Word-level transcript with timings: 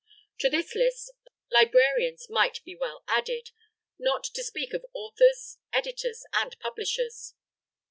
To 0.39 0.49
this 0.49 0.73
list, 0.73 1.11
librarians 1.51 2.25
might 2.27 2.63
be 2.65 2.75
well 2.75 3.03
added 3.07 3.51
not 3.99 4.23
to 4.23 4.43
speak 4.43 4.73
of 4.73 4.83
authors, 4.95 5.59
editors, 5.71 6.25
and 6.33 6.57
publishers. 6.59 7.35